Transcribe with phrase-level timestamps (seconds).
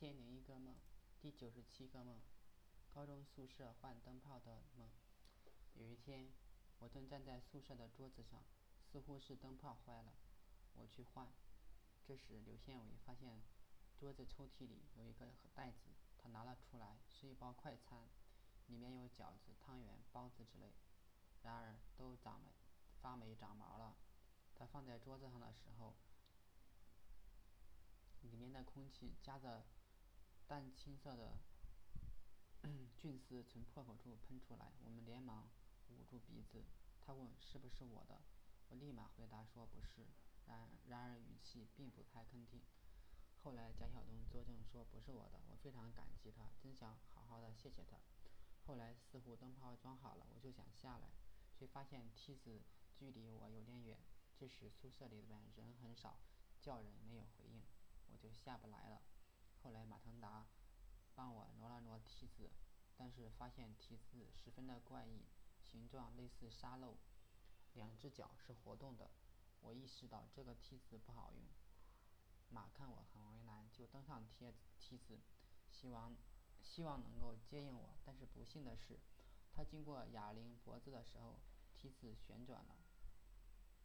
[0.00, 0.74] 千零一个梦，
[1.20, 2.16] 第九十七个梦，
[2.88, 4.88] 高中宿舍换灯泡的梦。
[5.74, 6.30] 有一天，
[6.78, 8.42] 我正站在宿舍的桌子上，
[8.90, 10.14] 似乎是灯泡坏了，
[10.72, 11.28] 我去换。
[12.08, 13.42] 这时，刘宪伟发现
[13.98, 18.08] 桌子抽屉里有一个袋子，他拿了出来，是一包快餐，
[18.68, 20.72] 里面有饺子、汤圆、包子之类。
[21.42, 22.52] 然而，都长霉
[23.02, 23.94] 发霉、长毛了。
[24.54, 25.94] 他放在桌子上的时候。
[28.22, 29.64] 里面的空气夹着
[30.50, 31.38] 淡青色的
[32.98, 35.48] 菌丝从破口处喷出来，我们连忙
[35.90, 36.64] 捂住鼻子。
[37.00, 38.20] 他问：“是不是我的？”
[38.68, 40.08] 我立马回答说：“不是。”
[40.50, 42.60] 然然而语气并不太肯定。
[43.44, 47.96] 后来贾晓东作证说不是我的，我非常感激他，真想好好的谢谢他。
[48.66, 51.12] 后来似乎灯泡装好了，我就想下来，
[51.54, 52.60] 却发现梯子
[52.92, 54.00] 距离我有点远。
[54.36, 56.18] 这时宿舍里边人很少，
[56.60, 57.62] 叫人没有回应。
[58.10, 59.00] 我就下不来了。
[59.62, 59.98] 后来马
[61.20, 62.48] 帮我挪了挪梯子，
[62.96, 65.26] 但是发现梯子十分的怪异，
[65.60, 66.96] 形状类似沙漏，
[67.74, 69.10] 两只脚是活动的。
[69.60, 71.42] 我意识到这个梯子不好用。
[72.48, 75.20] 马看我很为难，就登上梯梯子，
[75.70, 76.16] 希望
[76.62, 77.90] 希望能够接应我。
[78.02, 78.98] 但是不幸的是，
[79.52, 81.38] 他经过哑铃脖子的时候，
[81.74, 82.76] 梯子旋转了，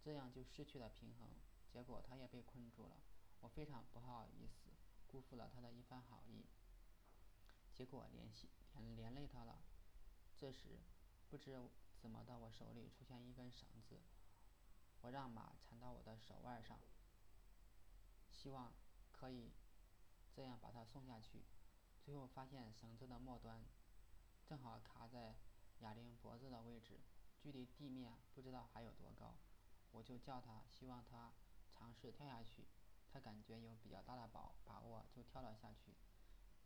[0.00, 1.28] 这样就失去了平衡，
[1.72, 2.96] 结果他也被困住了。
[3.40, 4.70] 我非常不好意思，
[5.08, 6.44] 辜负了他的一番好意，
[7.76, 9.62] 结果联系连连累他了。
[10.34, 10.78] 这时，
[11.28, 11.68] 不知
[12.00, 14.00] 怎么的，我手里出现一根绳子，
[15.02, 16.78] 我让马缠到我的手腕上，
[18.30, 18.72] 希望
[19.12, 19.52] 可以
[20.32, 21.44] 这样把他送下去。
[22.02, 23.62] 最后发现绳子的末端
[24.46, 25.36] 正好卡在
[25.80, 27.00] 哑铃脖子的位置，
[27.38, 29.36] 距离地面不知道还有多高。
[29.92, 31.34] 我就叫他，希望他
[31.68, 32.64] 尝试跳下去。
[33.12, 35.94] 他感觉有比较大的把把握，就跳了下去，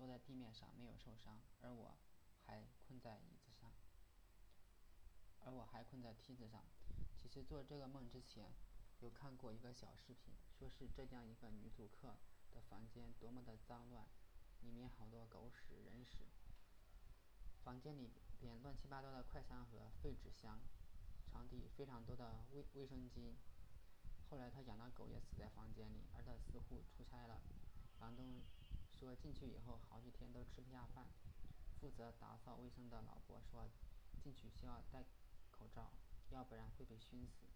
[0.00, 1.94] 落在地面上没有受伤，而我
[2.46, 3.70] 还困在椅子上，
[5.40, 6.64] 而我还困在梯子上。
[7.20, 8.50] 其实做这个梦之前，
[9.00, 12.16] 有看过一个小视频，说是浙江一个女主客
[12.50, 14.08] 的房间多么的脏乱，
[14.62, 16.26] 里面好多狗屎、人屎，
[17.62, 18.10] 房间里
[18.40, 20.58] 边乱七八糟的快餐盒、废纸箱，
[21.30, 23.34] 床底非常多的卫卫生巾。
[24.30, 27.42] 后来他养的狗也死在房间里，而他似乎出差了。
[27.98, 28.40] 房东
[29.00, 31.06] 说进去以后好几天都吃不下饭。
[31.80, 33.66] 负责打扫卫生的老婆说，
[34.22, 35.02] 进去需要戴
[35.50, 35.90] 口罩，
[36.28, 37.46] 要不然会被熏死。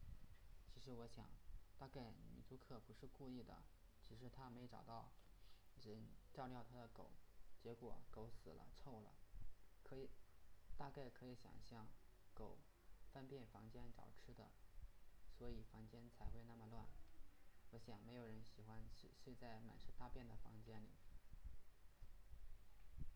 [0.72, 1.28] 其实我想，
[1.78, 3.62] 大概女租客不是故意的，
[4.08, 5.12] 只是她没找到
[5.82, 7.10] 人照料她的狗，
[7.60, 9.12] 结果狗死了，臭了。
[9.82, 10.08] 可以，
[10.78, 11.86] 大概可以想象，
[12.32, 12.56] 狗
[13.12, 14.50] 翻遍房间找吃的。
[15.36, 16.88] 所以房间才会那么乱。
[17.72, 20.94] 我想没有人喜欢睡睡在满是大便的房间里。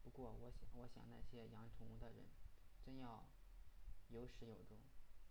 [0.08, 2.24] 不过我想，我想那些养宠物的人，
[2.82, 3.28] 真要
[4.08, 4.78] 有始有终。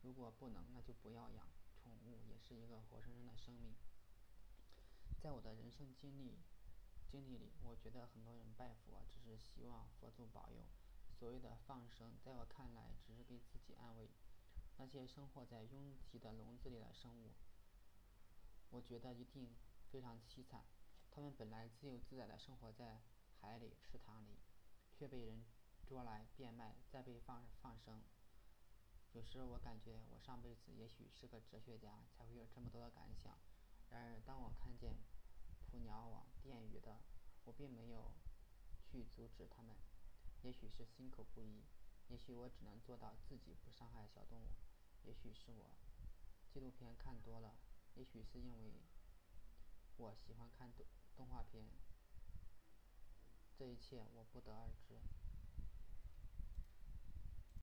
[0.04, 1.48] 如果不能，那就不要养。
[1.74, 3.74] 宠物也是一个活生生的生命。
[5.20, 6.38] 在我的人生经历
[7.10, 10.62] 经历里，我觉得很多人拜佛只是希望佛祖保佑。
[11.20, 14.08] 所谓的放生，在我看来只是给自己安慰。
[14.78, 17.32] 那些生活在拥挤的笼子里的生物，
[18.70, 19.56] 我觉得一定
[19.92, 20.64] 非常凄惨。
[21.10, 23.02] 它们本来自由自在的生活在
[23.42, 24.38] 海里、池塘里，
[24.97, 25.46] 却被人
[25.85, 28.02] 捉来变卖，再被放放生。
[29.13, 33.38] 有时我感觉我上辈子也许是个哲学家，才会有这么多的感想。
[33.91, 34.96] 然而当我看见
[35.69, 36.97] 捕鸟网电鱼的，
[37.46, 38.12] 我并没有
[38.84, 39.75] 去阻止他们。
[40.41, 41.63] 也许是心口不一，
[42.07, 44.47] 也许我只能做到自己不伤害小动物。
[45.03, 45.69] 也许是我
[46.52, 47.56] 纪录片看多了，
[47.94, 48.74] 也许是因为
[49.97, 51.66] 我喜欢看动动画片，
[53.57, 54.94] 这一切我不得而知。